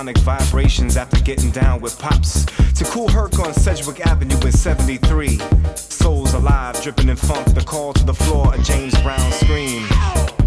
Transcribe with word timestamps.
embryonic 0.00 0.18
vibrations 0.24 0.96
after 0.96 1.20
getting 1.20 1.50
down 1.50 1.78
with 1.80 1.98
pops. 1.98 2.46
To 2.74 2.84
Kool 2.84 3.08
Herc 3.08 3.38
on 3.38 3.52
Sedgwick 3.52 4.00
Avenue 4.06 4.40
in 4.46 4.52
73. 4.52 5.38
Souls 5.74 6.32
alive, 6.32 6.80
dripping 6.82 7.10
in 7.10 7.16
funk, 7.16 7.54
the 7.54 7.60
call 7.60 7.92
to 7.92 8.04
the 8.04 8.14
floor, 8.14 8.54
a 8.54 8.58
James 8.62 8.98
Brown 9.02 9.32
scream. 9.32 9.86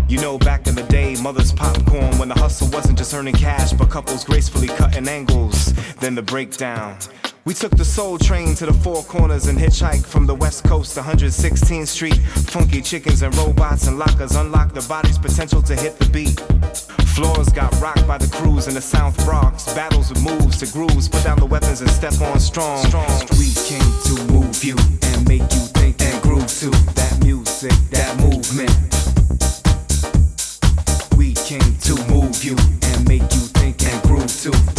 You 0.09 0.19
know, 0.19 0.39
back 0.39 0.65
in 0.65 0.73
the 0.73 0.83
day, 0.83 1.15
mother's 1.21 1.51
popcorn 1.51 2.17
when 2.17 2.29
the 2.29 2.35
hustle 2.35 2.67
wasn't 2.69 2.97
just 2.97 3.13
earning 3.13 3.35
cash, 3.35 3.73
but 3.73 3.91
couples 3.91 4.23
gracefully 4.23 4.69
cutting 4.69 5.07
angles. 5.07 5.71
Then 5.99 6.15
the 6.15 6.23
breakdown. 6.23 6.97
We 7.45 7.53
took 7.53 7.77
the 7.77 7.85
soul 7.85 8.17
train 8.17 8.55
to 8.55 8.65
the 8.65 8.73
four 8.73 9.03
corners 9.03 9.45
and 9.47 9.59
hitchhiked 9.59 10.05
from 10.05 10.25
the 10.25 10.33
west 10.33 10.63
coast 10.63 10.95
to 10.95 11.01
116th 11.01 11.87
Street. 11.87 12.17
Funky 12.49 12.81
chickens 12.81 13.21
and 13.21 13.35
robots 13.35 13.85
and 13.85 13.99
lockers 13.99 14.35
unlocked 14.35 14.73
the 14.73 14.85
body's 14.89 15.19
potential 15.19 15.61
to 15.61 15.75
hit 15.75 15.99
the 15.99 16.09
beat. 16.09 17.02
Floors 17.13 17.49
got 17.49 17.71
rocked 17.79 18.07
by 18.07 18.17
the 18.17 18.27
crews 18.35 18.67
in 18.67 18.73
the 18.73 18.81
South 18.81 19.15
Bronx. 19.23 19.71
Battles 19.75 20.09
with 20.09 20.23
moves 20.23 20.57
to 20.57 20.73
grooves. 20.73 21.07
Put 21.07 21.23
down 21.23 21.37
the 21.37 21.45
weapons 21.45 21.81
and 21.81 21.89
step 21.91 22.19
on 22.21 22.39
strong. 22.39 22.83
We 23.37 23.53
came 23.69 23.93
to 24.05 24.33
move 24.33 24.63
you 24.63 24.75
and 25.03 25.27
make 25.27 25.43
you 25.43 25.63
think 25.77 26.01
and 26.01 26.19
groove 26.23 26.47
to 26.47 26.71
that 26.95 27.19
music, 27.23 27.71
that 27.91 28.17
movement. 28.17 28.73
We 31.15 31.33
came 31.35 31.77
to 31.81 31.93
move 32.11 32.43
you 32.43 32.55
and 32.81 33.07
make 33.07 33.21
you 33.21 33.45
think 33.53 33.83
and 33.83 34.01
groove 34.01 34.33
to 34.41 34.72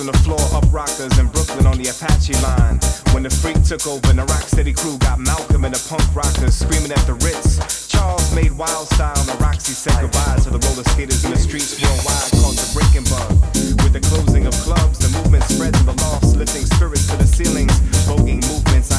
on 0.00 0.06
the 0.06 0.18
floor. 0.24 0.40
Up 0.54 0.64
rockers 0.72 1.18
in 1.18 1.26
Brooklyn 1.28 1.66
on 1.66 1.76
the 1.78 1.86
Apache 1.90 2.34
line. 2.42 2.80
When 3.12 3.22
the 3.22 3.30
freak 3.30 3.62
took 3.62 3.86
over 3.86 4.02
and 4.10 4.18
the 4.18 4.24
rock 4.26 4.42
steady 4.48 4.72
crew 4.72 4.98
got 4.98 5.18
Malcolm 5.20 5.64
and 5.64 5.74
the 5.74 5.82
punk 5.88 6.02
rockers 6.14 6.54
screaming 6.54 6.90
at 6.90 7.04
the 7.06 7.14
Ritz. 7.22 7.86
Charles 7.86 8.34
made 8.34 8.52
wild 8.52 8.88
style 8.90 9.14
and 9.14 9.28
the 9.28 9.38
Roxy 9.38 9.72
said 9.72 9.94
goodbye 10.00 10.38
to 10.42 10.50
the 10.50 10.58
roller 10.66 10.84
skaters 10.90 11.24
in 11.24 11.30
the 11.30 11.38
streets 11.38 11.78
worldwide 11.78 12.30
called 12.42 12.56
the 12.58 12.66
breaking 12.74 13.06
bug. 13.06 13.30
With 13.84 13.94
the 13.94 14.02
closing 14.02 14.46
of 14.46 14.54
clubs, 14.66 14.98
the 14.98 15.10
movement 15.14 15.44
spread 15.44 15.74
to 15.74 15.84
the 15.84 15.94
lofts, 16.02 16.34
lifting 16.34 16.66
spirits 16.66 17.06
to 17.10 17.16
the 17.16 17.26
ceilings. 17.26 17.74
Voguing 18.08 18.42
movements, 18.50 18.90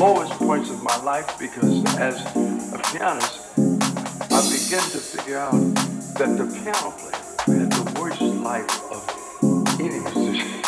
lowest 0.00 0.32
points 0.32 0.70
of 0.70 0.82
my 0.82 0.96
life 1.02 1.38
because 1.38 1.84
as 1.96 2.16
a 2.72 2.78
pianist, 2.90 3.38
I 3.58 4.40
began 4.48 4.80
to 4.80 4.98
figure 4.98 5.36
out 5.36 5.52
that 6.16 6.38
the 6.38 6.46
piano 6.56 6.90
player 6.96 7.58
had 7.58 7.70
the 7.70 8.00
worst 8.00 8.22
life 8.22 8.90
of 8.90 9.04
any 9.78 10.00
musician. 10.00 10.62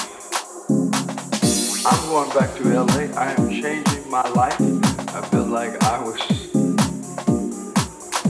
I'm 1.87 2.09
going 2.11 2.31
back 2.37 2.55
to 2.59 2.63
LA. 2.69 3.09
I 3.19 3.33
am 3.39 3.49
changing 3.49 4.11
my 4.11 4.29
life. 4.29 4.61
I 5.17 5.27
feel 5.31 5.47
like 5.47 5.83
I 5.83 5.99
was 6.05 6.21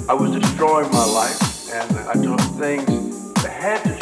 I 0.09 0.15
was 0.15 0.31
destroying 0.41 0.88
my 0.93 1.05
life 1.05 1.69
and 1.73 1.99
I 2.09 2.15
took 2.15 2.41
things 2.62 3.32
that 3.43 3.50
had 3.50 3.82
to 3.82 4.02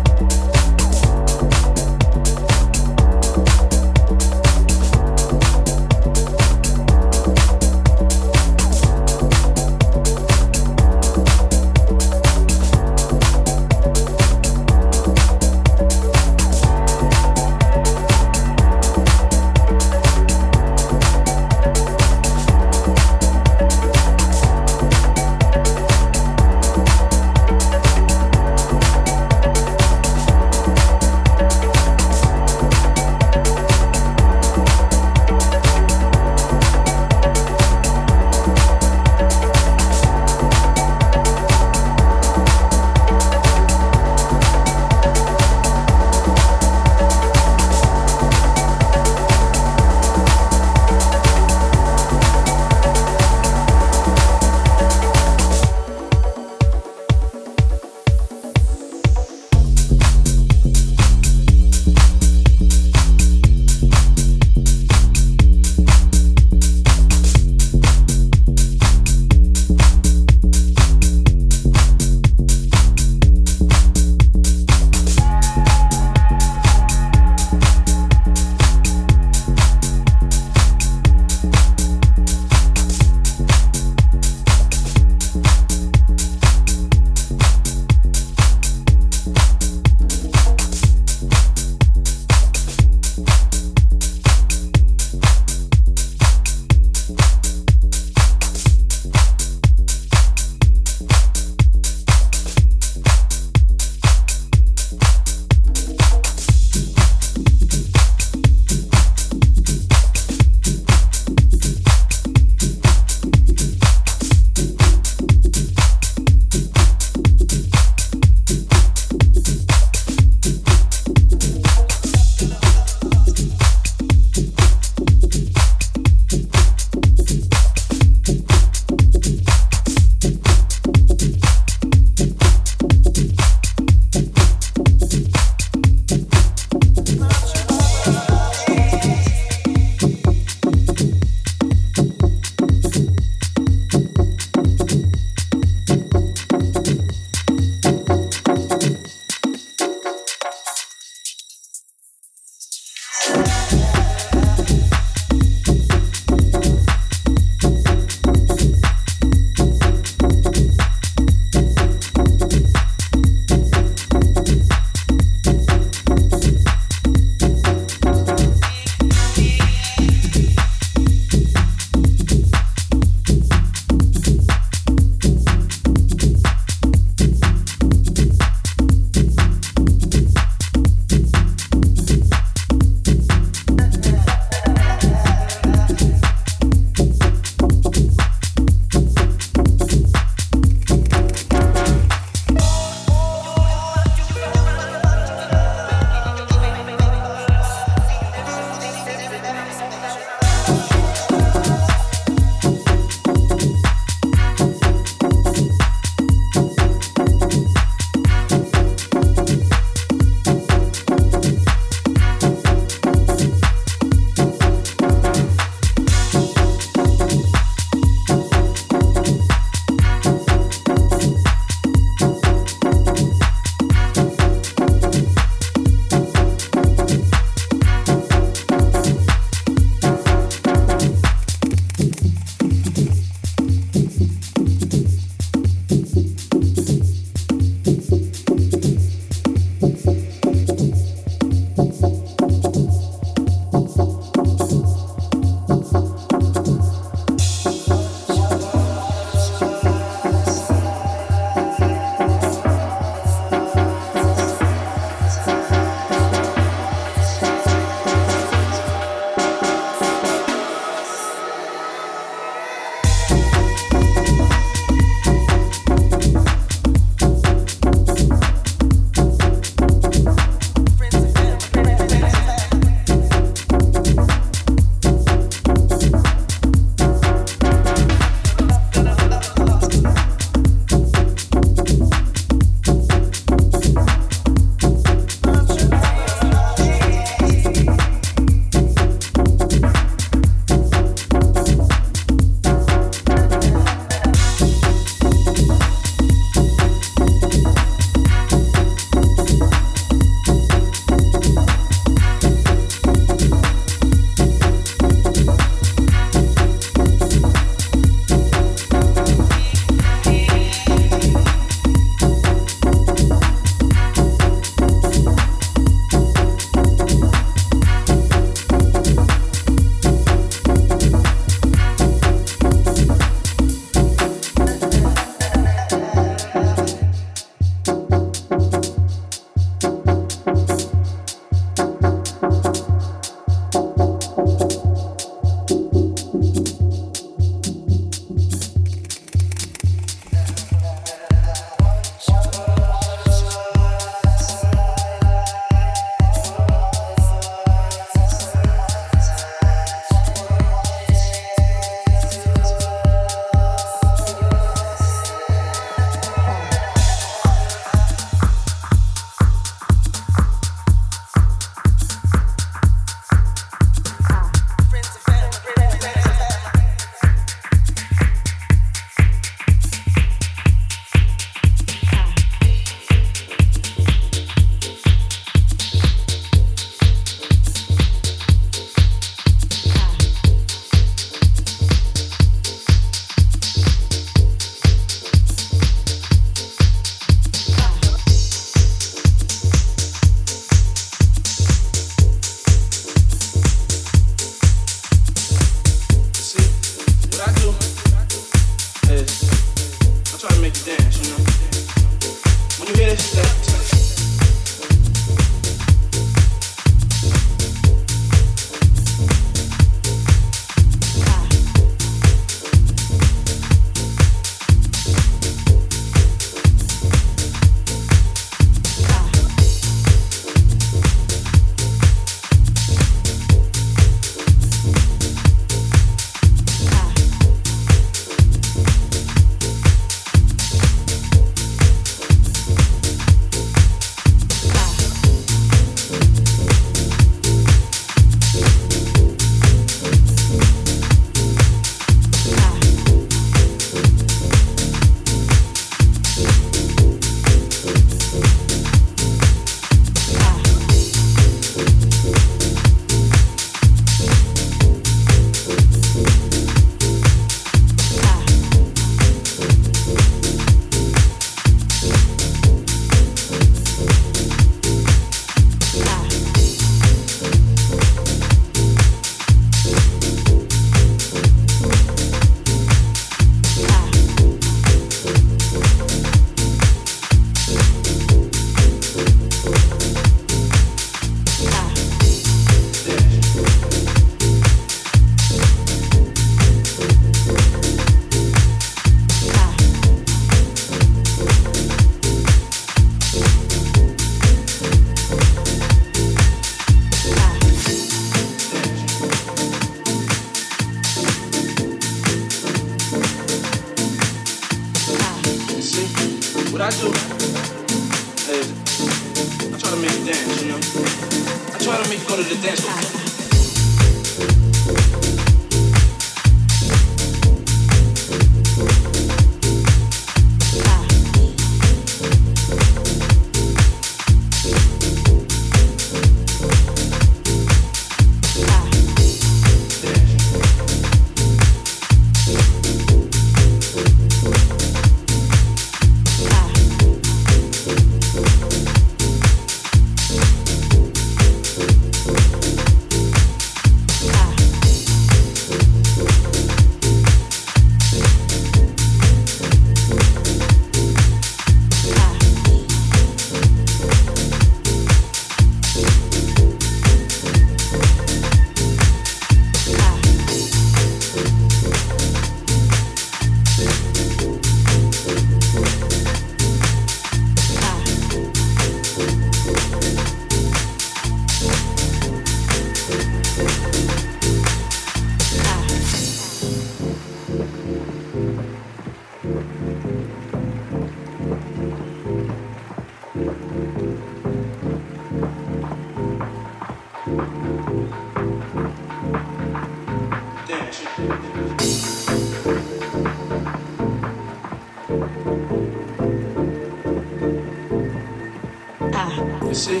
See, 599.78 600.00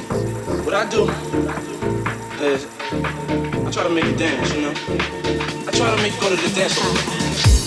what 0.64 0.74
I 0.74 0.88
do 0.90 1.04
is 2.44 2.66
I 3.64 3.70
try 3.70 3.84
to 3.84 3.90
make 3.90 4.04
you 4.06 4.16
dance, 4.16 4.52
you 4.52 4.62
know? 4.62 4.70
I 4.70 5.70
try 5.70 5.94
to 5.94 6.02
make 6.02 6.14
you 6.14 6.20
go 6.20 6.30
to 6.30 6.36
the 6.36 6.52
dance 6.52 6.74
floor. 6.74 7.57